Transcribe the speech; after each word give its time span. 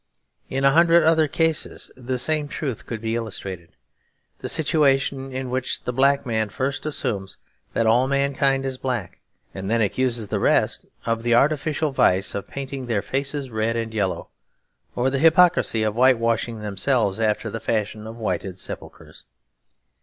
In 0.49 0.63
a 0.65 0.71
hundred 0.71 1.03
other 1.03 1.27
cases 1.27 1.91
the 1.95 2.17
same 2.17 2.47
truth 2.47 2.87
could 2.87 3.01
be 3.01 3.13
illustrated; 3.15 3.75
the 4.39 4.49
situation 4.49 5.31
in 5.31 5.51
which 5.51 5.83
the 5.83 5.93
black 5.93 6.25
man 6.25 6.49
first 6.49 6.87
assumes 6.87 7.37
that 7.73 7.85
all 7.85 8.07
mankind 8.07 8.65
is 8.65 8.79
black, 8.79 9.19
and 9.53 9.69
then 9.69 9.79
accuses 9.79 10.29
the 10.29 10.39
rest 10.39 10.87
of 11.05 11.21
the 11.21 11.35
artificial 11.35 11.91
vice 11.91 12.33
of 12.33 12.47
painting 12.47 12.87
their 12.87 13.03
faces 13.03 13.51
red 13.51 13.75
and 13.77 13.93
yellow, 13.93 14.29
or 14.95 15.11
the 15.11 15.19
hypocrisy 15.19 15.83
of 15.83 15.95
white 15.95 16.17
washing 16.17 16.61
themselves 16.61 17.19
after 17.19 17.51
the 17.51 17.59
fashion 17.59 18.07
of 18.07 18.17
whited 18.17 18.57
sepulchres. 18.57 19.23